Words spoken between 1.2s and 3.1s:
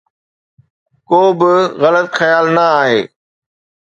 به غلط خيال نه آهي